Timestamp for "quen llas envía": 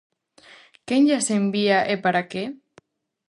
0.87-1.79